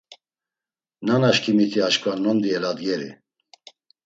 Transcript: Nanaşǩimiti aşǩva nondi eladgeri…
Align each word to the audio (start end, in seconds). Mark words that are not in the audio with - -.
Nanaşǩimiti 1.05 1.79
aşǩva 1.87 2.13
nondi 2.23 2.49
eladgeri… 2.57 3.09